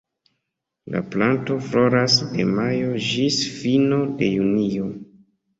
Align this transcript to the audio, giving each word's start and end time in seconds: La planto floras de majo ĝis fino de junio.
La 0.95 1.01
planto 1.15 1.57
floras 1.67 2.17
de 2.31 2.47
majo 2.55 2.89
ĝis 3.11 3.39
fino 3.61 4.01
de 4.23 4.35
junio. 4.39 4.91